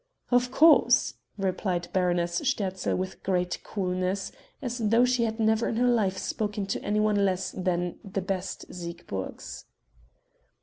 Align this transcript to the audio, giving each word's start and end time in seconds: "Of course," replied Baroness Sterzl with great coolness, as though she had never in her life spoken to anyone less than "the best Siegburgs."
"Of 0.31 0.49
course," 0.49 1.13
replied 1.37 1.89
Baroness 1.93 2.41
Sterzl 2.43 2.97
with 2.97 3.21
great 3.21 3.59
coolness, 3.63 4.31
as 4.59 4.79
though 4.79 5.05
she 5.05 5.25
had 5.25 5.39
never 5.39 5.67
in 5.67 5.75
her 5.75 5.85
life 5.91 6.17
spoken 6.17 6.65
to 6.73 6.83
anyone 6.83 7.23
less 7.23 7.51
than 7.51 7.99
"the 8.03 8.21
best 8.23 8.65
Siegburgs." 8.73 9.65